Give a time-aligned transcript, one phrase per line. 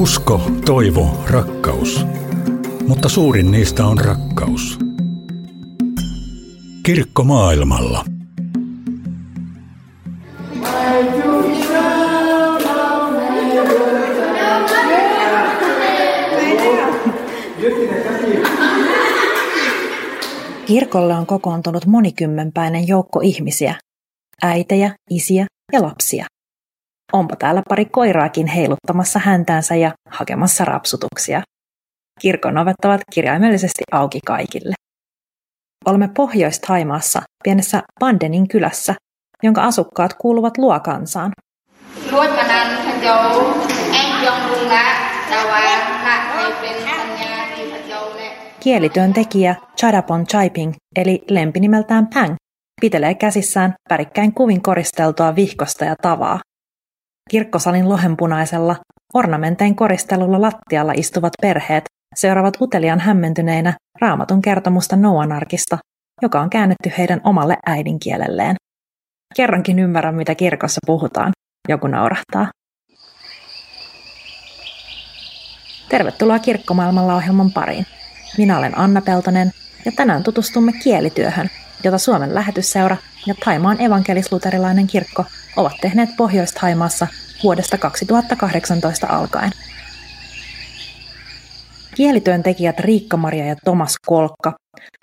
[0.00, 2.06] Usko, toivo, rakkaus.
[2.88, 4.78] Mutta suurin niistä on rakkaus.
[6.82, 8.04] Kirkko maailmalla.
[20.66, 23.74] Kirkolle on kokoontunut monikymmenpäinen joukko ihmisiä,
[24.42, 26.26] äitejä, isiä ja lapsia.
[27.12, 31.42] Onpa täällä pari koiraakin heiluttamassa häntäänsä ja hakemassa rapsutuksia.
[32.20, 34.74] Kirkon ovet ovat kirjaimellisesti auki kaikille.
[35.86, 38.94] Olemme Pohjois-Taimaassa pienessä Bandenin kylässä,
[39.42, 41.32] jonka asukkaat kuuluvat luokansaan.
[48.60, 52.34] Kielityöntekijä Chadapon Chaiping, eli lempinimeltään Pang,
[52.80, 56.40] pitelee käsissään värikkäin kuvin koristeltua vihkosta ja tavaa.
[57.30, 58.76] Kirkkosalin lohenpunaisella,
[59.14, 61.84] ornamentein koristelulla lattialla istuvat perheet
[62.16, 65.78] seuraavat uteliaan hämmentyneinä raamatun kertomusta Noanarkista,
[66.22, 68.56] joka on käännetty heidän omalle äidinkielelleen.
[69.36, 71.32] Kerrankin ymmärrän, mitä kirkossa puhutaan.
[71.68, 72.48] Joku naurahtaa.
[75.88, 77.86] Tervetuloa Kirkkomaailmalla ohjelman pariin.
[78.38, 79.50] Minä olen Anna Peltonen
[79.84, 81.50] ja tänään tutustumme kielityöhön,
[81.84, 85.24] jota Suomen lähetysseura ja Taimaan evankelisluterilainen kirkko
[85.56, 87.06] ovat tehneet Pohjois-Taimaassa
[87.42, 89.52] vuodesta 2018 alkaen.
[91.94, 94.52] Kielityöntekijät Riikka-Maria ja Tomas Kolkka.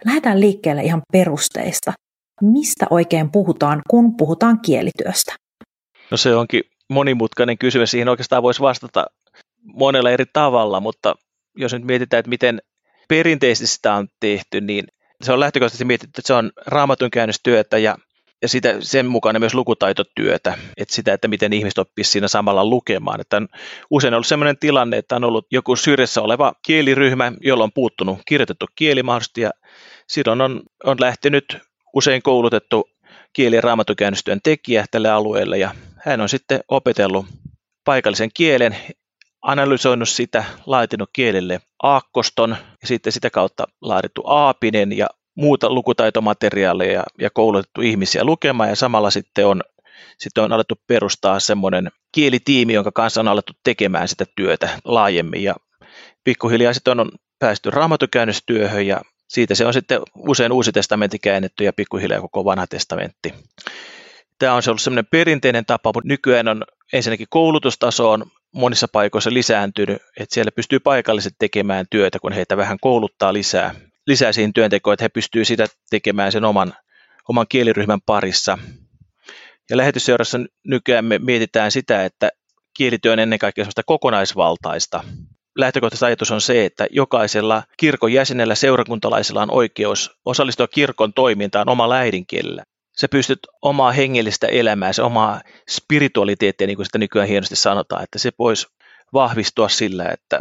[0.05, 1.93] Lähdetään liikkeelle ihan perusteista.
[2.41, 5.35] Mistä oikein puhutaan, kun puhutaan kielityöstä?
[6.11, 7.91] No se onkin monimutkainen kysymys.
[7.91, 9.05] Siihen oikeastaan voisi vastata
[9.63, 11.15] monella eri tavalla, mutta
[11.57, 12.61] jos nyt mietitään, että miten
[13.07, 14.87] perinteisesti sitä on tehty, niin
[15.23, 17.97] se on lähtökohtaisesti mietitty, että se on raamatun käännöstyötä ja,
[18.41, 23.21] ja sitä, sen mukana myös lukutaitotyötä, että sitä, että miten ihmiset oppisivat siinä samalla lukemaan.
[23.21, 23.47] Että on
[23.89, 28.65] usein ollut sellainen tilanne, että on ollut joku syrjässä oleva kieliryhmä, jolla on puuttunut kirjoitettu
[28.75, 29.41] kieli mahdollisesti.
[29.41, 29.51] Ja
[30.07, 31.57] silloin on, on lähtenyt
[31.93, 32.89] usein koulutettu
[33.33, 35.57] kieli- ja tekijä tälle alueelle.
[35.57, 35.71] Ja
[36.05, 37.25] hän on sitten opetellut
[37.85, 38.77] paikallisen kielen
[39.41, 42.57] analysoinut sitä, laitinut kielelle aakkoston
[42.87, 49.47] sitten sitä kautta laadittu aapinen ja muuta lukutaitomateriaaleja ja koulutettu ihmisiä lukemaan ja samalla sitten
[49.47, 49.61] on,
[50.17, 55.55] sitten on alettu perustaa semmoinen kielitiimi, jonka kanssa on alettu tekemään sitä työtä laajemmin ja
[56.23, 61.73] pikkuhiljaa sitten on päästy raamatukäännöstyöhön ja siitä se on sitten usein uusi testamentti käännetty ja
[61.73, 63.33] pikkuhiljaa koko vanha testamentti.
[64.39, 69.33] Tämä on se ollut semmoinen perinteinen tapa, mutta nykyään on ensinnäkin koulutustaso on monissa paikoissa
[69.33, 73.75] lisääntynyt, että siellä pystyy paikalliset tekemään työtä, kun heitä vähän kouluttaa lisää,
[74.07, 76.73] lisää siihen työntekoon, että he pystyvät sitä tekemään sen oman,
[77.29, 78.57] oman kieliryhmän parissa.
[79.69, 82.29] Ja lähetysseurassa nykyään me mietitään sitä, että
[82.77, 85.03] kielityö on ennen kaikkea sellaista kokonaisvaltaista.
[85.57, 91.95] Lähtökohtaisesti ajatus on se, että jokaisella kirkon jäsenellä seurakuntalaisella on oikeus osallistua kirkon toimintaan omalla
[91.95, 92.63] äidinkielellä
[93.01, 98.19] sä pystyt omaa hengellistä elämää, se omaa spiritualiteettia, niin kuin sitä nykyään hienosti sanotaan, että
[98.19, 98.67] se voisi
[99.13, 100.39] vahvistua sillä, että,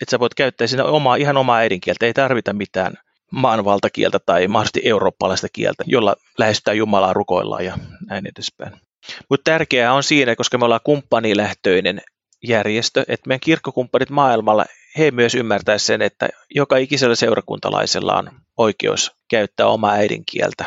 [0.00, 2.94] että sä voit käyttää siinä omaa, ihan omaa äidinkieltä, ei tarvita mitään
[3.32, 8.80] maanvaltakieltä tai mahdollisesti eurooppalaista kieltä, jolla lähestytään Jumalaa rukoillaan ja näin edespäin.
[9.28, 12.00] Mutta tärkeää on siinä, koska me ollaan kumppanilähtöinen
[12.48, 14.64] järjestö, että meidän kirkkokumppanit maailmalla,
[14.98, 20.64] he myös ymmärtää sen, että joka ikisellä seurakuntalaisella on oikeus käyttää omaa äidinkieltä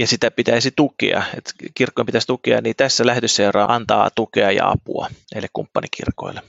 [0.00, 5.08] ja sitä pitäisi tukea, että kirkkojen pitäisi tukea, niin tässä lähetysseura antaa tukea ja apua
[5.34, 6.42] näille kumppanikirkoille.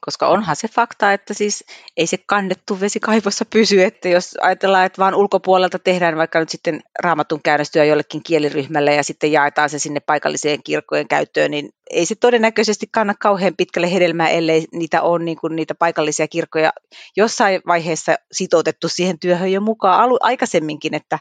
[0.00, 1.64] Koska onhan se fakta, että siis
[1.96, 6.48] ei se kannettu vesi kaivossa pysy, että jos ajatellaan, että vaan ulkopuolelta tehdään vaikka nyt
[6.48, 12.06] sitten raamatun käännöstyä jollekin kieliryhmälle ja sitten jaetaan se sinne paikalliseen kirkkojen käyttöön, niin ei
[12.06, 16.72] se todennäköisesti kanna kauhean pitkälle hedelmää, ellei niitä ole niin kuin niitä paikallisia kirkkoja
[17.16, 21.18] jossain vaiheessa sitoutettu siihen työhön jo mukaan alu- aikaisemminkin, että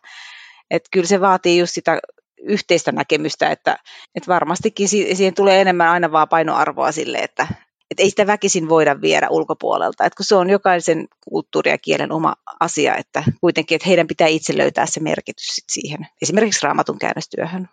[0.71, 1.99] että kyllä se vaatii just sitä
[2.41, 3.77] yhteistä näkemystä, että,
[4.15, 7.47] että varmastikin siihen tulee enemmän aina vaan painoarvoa sille, että,
[7.91, 12.11] että ei sitä väkisin voida viedä ulkopuolelta, että kun se on jokaisen kulttuuri ja kielen
[12.11, 17.69] oma asia, että kuitenkin, että heidän pitää itse löytää se merkitys siihen, esimerkiksi raamatun käännöstyöhön.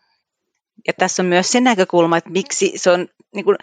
[0.86, 3.56] Ja tässä on myös se näkökulma, että miksi se on niin kuin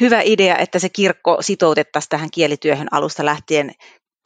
[0.00, 3.72] hyvä idea, että se kirkko sitoutettaisiin tähän kielityöhön alusta lähtien,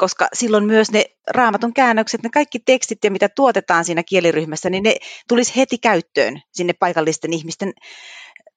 [0.00, 4.82] koska silloin myös ne raamatun käännökset, ne kaikki tekstit ja mitä tuotetaan siinä kieliryhmässä, niin
[4.82, 4.96] ne
[5.28, 7.72] tulisi heti käyttöön sinne paikallisten ihmisten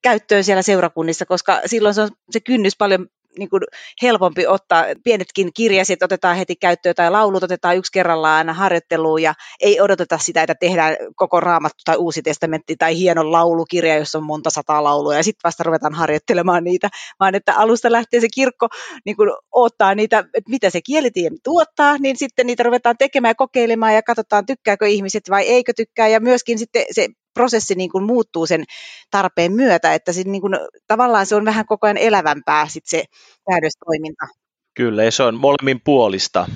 [0.02, 3.08] käyttöön siellä seurakunnissa, koska silloin se on se kynnys paljon
[3.38, 3.62] niin kuin
[4.02, 4.84] helpompi ottaa.
[5.04, 10.18] Pienetkin kirjasit otetaan heti käyttöön tai laulut otetaan yksi kerrallaan aina harjoitteluun ja ei odoteta
[10.18, 14.84] sitä, että tehdään koko raamattu tai uusi testamentti tai hieno laulukirja, jossa on monta sataa
[14.84, 16.88] laulua ja sitten vasta ruvetaan harjoittelemaan niitä,
[17.20, 18.68] vaan että alusta lähtien se kirkko
[19.04, 23.34] niin kuin ottaa niitä, että mitä se kielitiede tuottaa, niin sitten niitä ruvetaan tekemään ja
[23.34, 28.04] kokeilemaan ja katsotaan, tykkääkö ihmiset vai eikö tykkää ja myöskin sitten se prosessi niin kuin
[28.04, 28.64] muuttuu sen
[29.10, 30.54] tarpeen myötä, että sit niin kuin,
[30.86, 33.04] tavallaan se on vähän koko ajan elävämpää sit se
[33.50, 34.26] säädöstoiminta.
[34.74, 36.46] Kyllä, ja se on molemmin puolista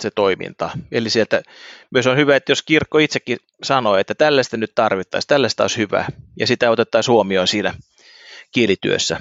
[0.00, 0.70] se toiminta.
[0.92, 1.42] Eli sieltä
[1.90, 6.06] myös on hyvä, että jos kirkko itsekin sanoo, että tällaista nyt tarvittaisiin, tällaista olisi hyvä,
[6.38, 7.74] ja sitä otettaisiin huomioon siinä
[8.52, 9.20] kielityössä.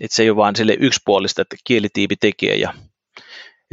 [0.00, 2.74] Että se ei ole vain sille yksipuolista, että kielitiivi tekee ja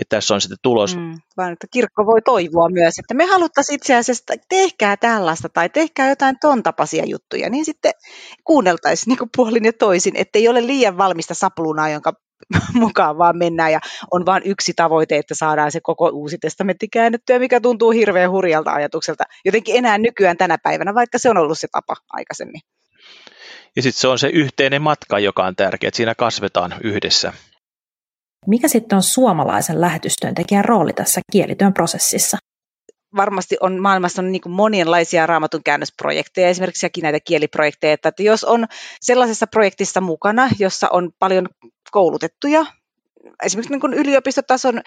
[0.02, 0.96] että tässä on sitten tulos.
[0.96, 5.50] Mm, vaan että kirkko voi toivoa myös, että me haluttaisiin itse asiassa, että tehkää tällaista
[5.50, 7.92] tai tehkää jotain ton tapaisia juttuja, niin sitten
[8.44, 12.14] kuunneltaisiin niin puolin ja toisin, ettei ole liian valmista saplunaa, jonka
[12.74, 13.80] mukaan vaan mennään ja
[14.12, 18.72] on vain yksi tavoite, että saadaan se koko uusi testamentti käännettyä, mikä tuntuu hirveän hurjalta
[18.72, 22.62] ajatukselta jotenkin enää nykyään tänä päivänä, vaikka se on ollut se tapa aikaisemmin.
[23.76, 27.34] Ja sitten se on se yhteinen matka, joka on tärkeä, että siinä kasvetaan yhdessä.
[28.48, 32.38] Mikä sitten on suomalaisen lähetystyöntekijän rooli tässä kielityön prosessissa?
[33.16, 38.66] varmasti on maailmassa on niin kuin monenlaisia raamatun käännösprojekteja, esimerkiksi näitä kieliprojekteja, että jos on
[39.02, 41.50] sellaisessa projektissa mukana, jossa on paljon
[41.92, 42.66] koulutettuja,
[43.44, 44.82] esimerkiksi niin yliopistotason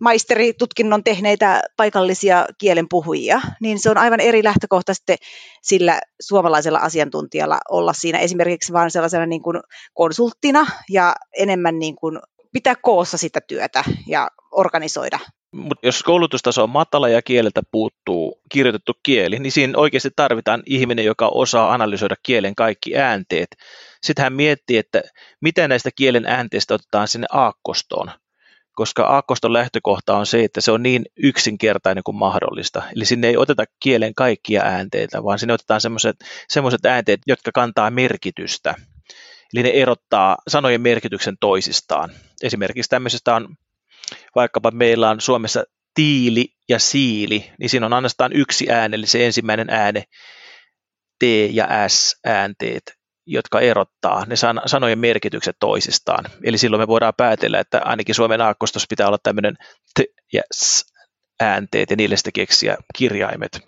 [0.00, 5.16] maisteritutkinnon tehneitä paikallisia kielenpuhujia, niin se on aivan eri lähtökohta sitten
[5.62, 9.60] sillä suomalaisella asiantuntijalla olla siinä esimerkiksi vain sellaisena niin kuin
[9.94, 12.18] konsulttina ja enemmän niin kuin
[12.52, 15.18] pitää koossa sitä työtä ja organisoida.
[15.52, 21.04] Mut jos koulutustaso on matala ja kieleltä puuttuu kirjoitettu kieli, niin siinä oikeasti tarvitaan ihminen,
[21.04, 23.48] joka osaa analysoida kielen kaikki äänteet.
[24.02, 25.02] Sitten hän miettii, että
[25.40, 28.10] mitä näistä kielen äänteistä otetaan sinne aakkostoon,
[28.74, 32.82] koska aakkoston lähtökohta on se, että se on niin yksinkertainen kuin mahdollista.
[32.96, 35.80] Eli sinne ei oteta kielen kaikkia äänteitä, vaan sinne otetaan
[36.48, 38.74] sellaiset äänteet, jotka kantaa merkitystä.
[39.54, 42.10] Eli ne erottaa sanojen merkityksen toisistaan.
[42.42, 43.56] Esimerkiksi tämmöisestä on,
[44.34, 45.64] vaikkapa meillä on Suomessa
[45.94, 50.04] tiili ja siili, niin siinä on ainoastaan yksi ääne, eli se ensimmäinen ääne,
[51.18, 52.82] T ja S äänteet,
[53.26, 54.34] jotka erottaa ne
[54.66, 56.24] sanojen merkitykset toisistaan.
[56.44, 59.56] Eli silloin me voidaan päätellä, että ainakin Suomen aakkostossa pitää olla tämmöinen
[60.00, 60.02] T
[60.32, 60.84] ja S
[61.40, 63.60] äänteet ja niille sitten keksiä kirjaimet.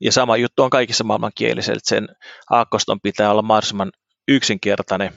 [0.00, 2.08] Ja sama juttu on kaikissa maailmankielissä, että sen
[2.50, 3.92] aakkoston pitää olla mahdollisimman
[4.28, 5.12] yksinkertainen.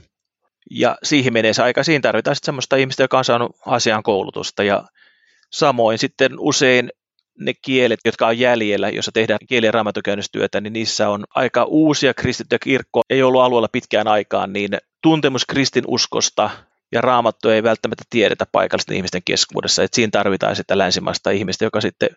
[0.72, 1.84] Ja siihen menee se aika.
[1.84, 4.64] Siinä tarvitaan sitten semmoista ihmistä, joka on saanut asian koulutusta.
[4.64, 4.84] Ja
[5.52, 6.90] samoin sitten usein
[7.40, 12.14] ne kielet, jotka on jäljellä, jossa tehdään kieli- ja raamatukäynnistyötä, niin niissä on aika uusia
[12.14, 16.50] kristittyjä kirkko, ei ollut alueella pitkään aikaan, niin tuntemus kristin uskosta
[16.92, 19.84] ja raamattu ei välttämättä tiedetä paikallisten ihmisten keskuudessa.
[19.84, 22.10] Et siinä tarvitaan sitä länsimaista ihmistä, joka sitten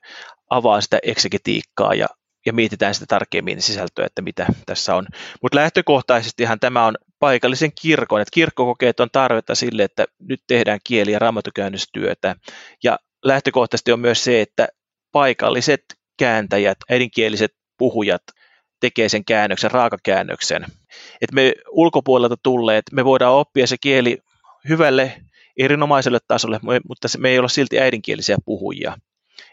[0.50, 2.06] avaa sitä eksegetiikkaa ja
[2.46, 5.06] ja mietitään sitä tarkemmin sisältöä, että mitä tässä on.
[5.42, 10.40] Mutta lähtökohtaisestihan tämä on paikallisen kirkon, että kirkko kokee, että on tarvetta sille, että nyt
[10.46, 12.36] tehdään kieli- ja raamatukäännöstyötä.
[12.84, 14.68] Ja lähtökohtaisesti on myös se, että
[15.12, 15.84] paikalliset
[16.18, 18.22] kääntäjät, äidinkieliset puhujat
[18.80, 20.62] tekee sen käännöksen, raakakäännöksen.
[21.20, 24.18] Että me ulkopuolelta tulleet, me voidaan oppia se kieli
[24.68, 25.22] hyvälle,
[25.58, 28.96] erinomaiselle tasolle, mutta me ei olla silti äidinkielisiä puhujia.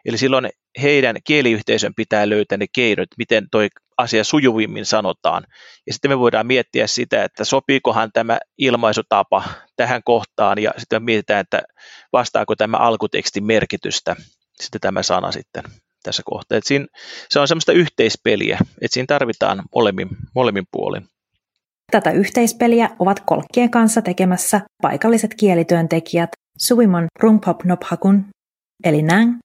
[0.05, 0.49] Eli silloin
[0.81, 3.67] heidän kieliyhteisön pitää löytää ne keinot, miten toi
[3.97, 5.43] asia sujuvimmin sanotaan.
[5.87, 9.43] Ja sitten me voidaan miettiä sitä, että sopiikohan tämä ilmaisutapa
[9.75, 11.61] tähän kohtaan, ja sitten me mietitään, että
[12.13, 14.15] vastaako tämä alkutekstin merkitystä,
[14.61, 15.63] sitten tämä sana sitten
[16.03, 16.59] tässä kohtaa.
[16.63, 16.85] Siinä,
[17.29, 21.05] se on semmoista yhteispeliä, että siinä tarvitaan molemmin, molemmin puolin.
[21.91, 28.25] Tätä yhteispeliä ovat kolkkien kanssa tekemässä paikalliset kielityöntekijät Suvimon Rungpop Nophakun,
[28.83, 29.37] eli Nang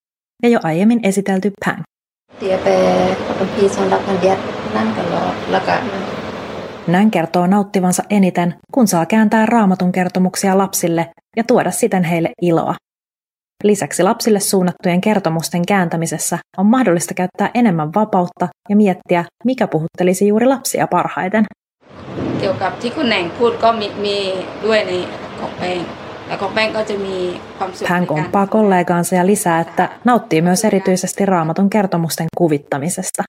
[0.44, 1.82] ja jo aiemmin esitelty Pang.
[6.88, 12.76] Nän kertoo nauttivansa eniten, kun saa kääntää raamatun kertomuksia lapsille ja tuoda siten heille iloa.
[13.64, 20.46] Lisäksi lapsille suunnattujen kertomusten kääntämisessä on mahdollista käyttää enemmän vapautta ja miettiä, mikä puhuttelisi juuri
[20.46, 21.46] lapsia parhaiten.
[22.40, 24.18] เกี่ยวกับที่คุณแหน่งพูดก็มีมี
[24.66, 24.92] ด้วยใน
[25.40, 25.80] ของแป้ง
[27.87, 33.23] hän komppaa kollegaansa ja lisää, että nauttii myös erityisesti raamatun kertomusten kuvittamisesta.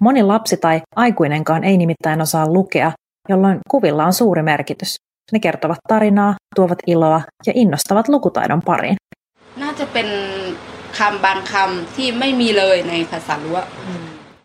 [0.00, 2.92] Moni lapsi tai aikuinenkaan ei nimittäin osaa lukea,
[3.28, 4.96] jolloin kuvilla on suuri merkitys.
[5.32, 8.96] Ne kertovat tarinaa, tuovat iloa ja innostavat lukutaidon pariin.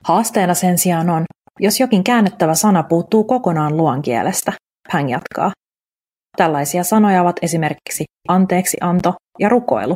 [0.03, 1.24] Haasteena sen sijaan on,
[1.60, 4.53] jos jokin käännettävä sana puuttuu kokonaan luon kielestä.
[4.89, 5.51] Hän jatkaa.
[6.38, 9.96] Tällaisia sanoja ovat esimerkiksi anteeksianto ja rukoilu.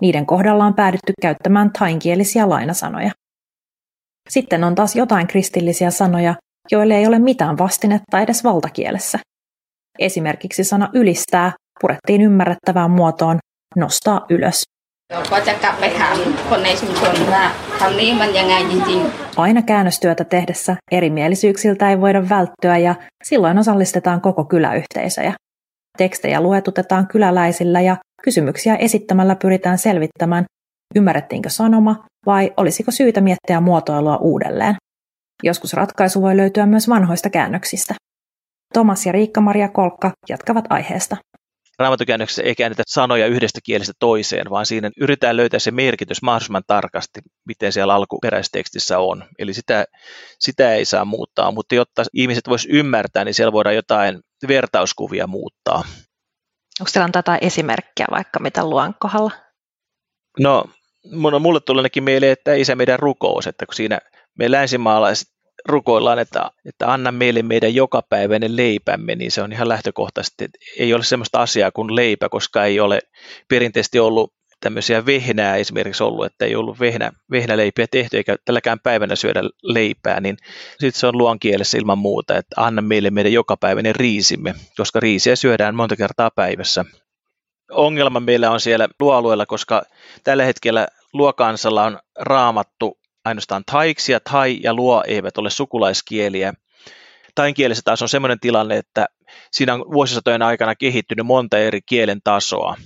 [0.00, 3.10] Niiden kohdalla on päädytty käyttämään tainkielisiä lainasanoja.
[4.28, 6.34] Sitten on taas jotain kristillisiä sanoja,
[6.70, 9.18] joille ei ole mitään vastinetta edes valtakielessä.
[9.98, 13.38] Esimerkiksi sana ylistää purettiin ymmärrettävään muotoon
[13.76, 14.62] nostaa ylös.
[19.36, 25.32] Aina käännöstyötä tehdessä erimielisyyksiltä ei voida välttyä ja silloin osallistetaan koko kyläyhteisöjä.
[25.98, 30.44] Tekstejä luetutetaan kyläläisillä ja kysymyksiä esittämällä pyritään selvittämään,
[30.96, 34.74] ymmärrettiinkö sanoma vai olisiko syytä miettiä muotoilua uudelleen.
[35.42, 37.94] Joskus ratkaisu voi löytyä myös vanhoista käännöksistä.
[38.74, 41.16] Tomas ja Riikka-Maria Kolkka jatkavat aiheesta.
[41.78, 47.20] Raamatukäännöksessä ei käännetä sanoja yhdestä kielestä toiseen, vaan siinä yritetään löytää se merkitys mahdollisimman tarkasti,
[47.46, 49.24] miten siellä alkuperäistekstissä on.
[49.38, 49.84] Eli sitä,
[50.38, 55.82] sitä ei saa muuttaa, mutta jotta ihmiset vois ymmärtää, niin siellä voidaan jotain vertauskuvia muuttaa.
[56.80, 59.30] Onko teillä tätä esimerkkiä vaikka mitä luon kohdalla?
[60.38, 60.64] No,
[61.40, 63.98] mulle tulee ainakin mieleen, että isä meidän rukous, että kun siinä
[64.38, 65.28] me länsimaalaiset
[65.68, 70.94] rukoillaan, että, että anna meille meidän jokapäiväinen leipämme, niin se on ihan lähtökohtaisesti, että ei
[70.94, 73.00] ole sellaista asiaa kuin leipä, koska ei ole
[73.48, 79.16] perinteisesti ollut tämmöisiä vehnää esimerkiksi ollut, että ei ollut vehnä, vehnäleipiä tehty eikä tälläkään päivänä
[79.16, 80.36] syödä leipää, niin
[80.78, 85.36] sitten se on luon kielessä ilman muuta, että anna meille meidän jokapäiväinen riisimme, koska riisiä
[85.36, 86.84] syödään monta kertaa päivässä.
[87.70, 89.82] Ongelma meillä on siellä luoalueella, koska
[90.24, 96.54] tällä hetkellä luokansalla on raamattu ainoastaan taiksi ja tai ja luo eivät ole sukulaiskieliä.
[97.34, 99.06] Tain kielessä taas on sellainen tilanne, että
[99.52, 102.76] siinä on vuosisatojen aikana kehittynyt monta eri kielen tasoa.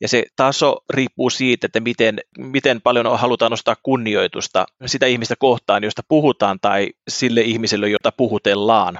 [0.00, 5.84] Ja se taso riippuu siitä, että miten, miten paljon halutaan nostaa kunnioitusta sitä ihmistä kohtaan,
[5.84, 8.98] josta puhutaan, tai sille ihmiselle, jota puhutellaan.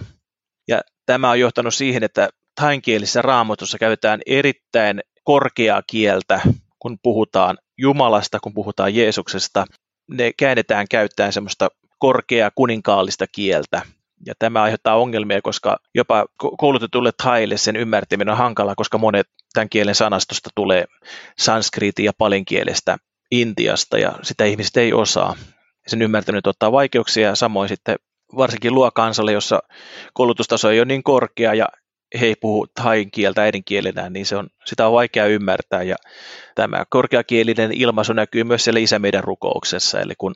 [0.69, 2.29] Ja tämä on johtanut siihen, että
[2.61, 6.41] tainkielisessä raamatussa käytetään erittäin korkeaa kieltä,
[6.79, 9.65] kun puhutaan Jumalasta, kun puhutaan Jeesuksesta,
[10.11, 13.83] ne käännetään käyttäen semmoista korkeaa kuninkaallista kieltä.
[14.27, 16.27] Ja tämä aiheuttaa ongelmia, koska jopa
[16.59, 20.85] koulutetulle taille sen ymmärtäminen on hankala, koska monet tämän kielen sanastosta tulee
[21.39, 22.97] sanskriitin ja palinkielestä
[23.31, 25.37] Intiasta ja sitä ihmiset ei osaa.
[25.87, 27.97] Sen ymmärtäminen ottaa vaikeuksia ja samoin sitten
[28.37, 29.59] varsinkin luokansalle, jossa
[30.15, 31.69] koulutustaso ei ole niin korkea ja
[32.21, 35.83] he ei puhu thain kieltä äidinkielenään, niin se on, sitä on vaikea ymmärtää.
[35.83, 35.97] Ja
[36.55, 40.35] tämä korkeakielinen ilmaisu näkyy myös siellä isämeidän rukouksessa, eli kun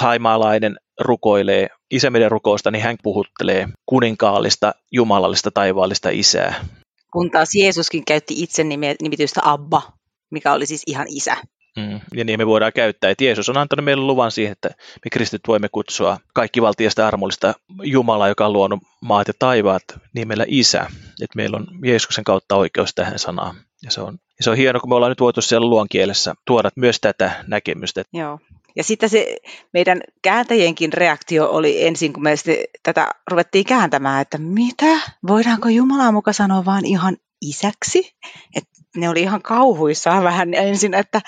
[0.00, 6.64] thaimaalainen rukoilee isämeidän rukousta, niin hän puhuttelee kuninkaallista, jumalallista, taivaallista isää.
[7.12, 8.64] Kun taas Jeesuskin käytti itse
[9.02, 9.82] nimitystä Abba,
[10.30, 11.36] mikä oli siis ihan isä.
[11.80, 13.10] Mm, ja niin me voidaan käyttää.
[13.10, 14.68] Että Jeesus on antanut meille luvan siihen, että
[15.04, 19.82] me kristit voimme kutsua kaikki valtiasta armollista Jumalaa, joka on luonut maat ja taivaat
[20.14, 20.80] nimellä Isä.
[21.22, 23.56] Että meillä on Jeesuksen kautta oikeus tähän sanaan.
[23.82, 26.34] Ja se on, ja se on hienoa, kun me ollaan nyt voitu siellä luon kielessä
[26.46, 28.02] tuoda myös tätä näkemystä.
[28.12, 28.38] Joo.
[28.76, 29.36] Ja sitten se
[29.72, 32.34] meidän kääntäjienkin reaktio oli ensin, kun me
[32.82, 34.98] tätä ruvettiin kääntämään, että mitä?
[35.26, 38.14] Voidaanko Jumalaa muka sanoa vaan ihan isäksi?
[38.56, 38.64] Et
[38.96, 41.20] ne oli ihan kauhuissaan vähän ensin, että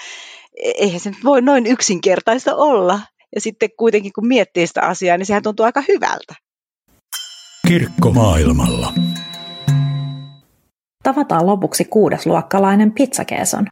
[0.56, 3.00] eihän se nyt voi noin yksinkertaista olla.
[3.34, 6.34] Ja sitten kuitenkin kun miettii sitä asiaa, niin sehän tuntuu aika hyvältä.
[7.68, 8.92] Kirkko maailmalla.
[11.02, 13.66] Tavataan lopuksi kuudesluokkalainen pizzakeeson.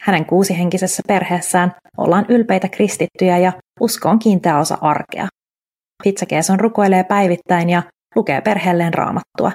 [0.00, 5.28] Hänen kuusihenkisessä perheessään ollaan ylpeitä kristittyjä ja usko on kiinteä osa arkea.
[6.02, 7.82] Pizzakeeson rukoilee päivittäin ja
[8.16, 9.52] lukee perheelleen raamattua.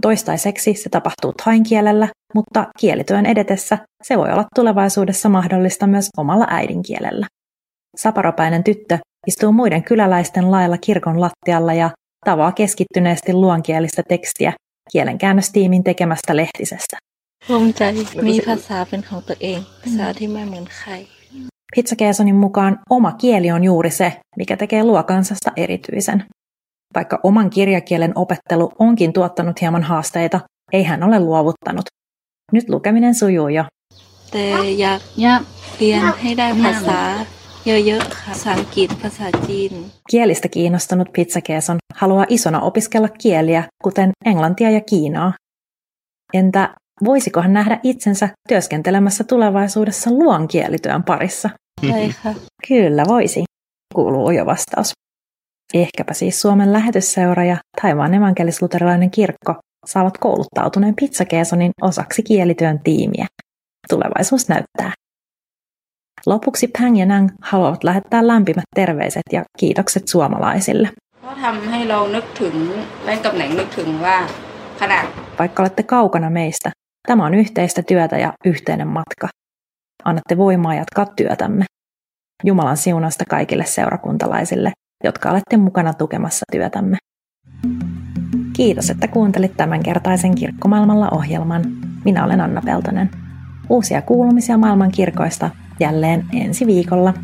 [0.00, 6.46] Toistaiseksi se tapahtuu thain kielellä, mutta kielityön edetessä se voi olla tulevaisuudessa mahdollista myös omalla
[6.50, 7.26] äidinkielellä.
[7.96, 11.90] Saparopäinen tyttö istuu muiden kyläläisten lailla kirkon lattialla ja
[12.24, 14.52] tavaa keskittyneesti luonkielistä tekstiä
[14.92, 16.96] kielenkäännöstiimin tekemästä lehtisestä.
[21.74, 26.24] Pizza Keesonin mukaan oma kieli on juuri se, mikä tekee luokansasta erityisen.
[26.94, 30.40] Vaikka oman kirjakielen opettelu onkin tuottanut hieman haasteita,
[30.72, 31.84] ei hän ole luovuttanut.
[32.52, 33.64] Nyt lukeminen sujuu jo.
[40.10, 45.32] Kielistä kiinnostunut pizzakeeson haluaa isona opiskella kieliä, kuten englantia ja kiinaa.
[46.34, 51.50] Entä voisiko hän nähdä itsensä työskentelemässä tulevaisuudessa luonkielityön parissa?
[52.68, 53.44] Kyllä voisi,
[53.94, 54.92] kuuluu jo vastaus.
[55.74, 59.54] Ehkäpä siis Suomen lähetysseura ja Taivaan evankelis-luterilainen kirkko
[59.86, 63.26] saavat kouluttautuneen pizzakeesonin osaksi kielityön tiimiä.
[63.88, 64.92] Tulevaisuus näyttää.
[66.26, 70.90] Lopuksi Pang ja Nang haluavat lähettää lämpimät terveiset ja kiitokset suomalaisille.
[75.38, 76.70] Vaikka olette kaukana meistä,
[77.08, 79.28] tämä on yhteistä työtä ja yhteinen matka.
[80.04, 81.64] Annatte voimaa jatkaa työtämme.
[82.44, 84.72] Jumalan siunasta kaikille seurakuntalaisille,
[85.04, 86.96] jotka olette mukana tukemassa työtämme.
[88.52, 91.62] Kiitos, että kuuntelit tämänkertaisen Kirkkomaailmalla ohjelman.
[92.04, 93.10] Minä olen Anna Peltonen.
[93.68, 97.14] Uusia kuulumisia maailman kirkoista jälleen ensi viikolla.